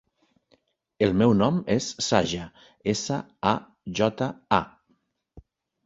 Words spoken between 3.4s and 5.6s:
a, jota, a.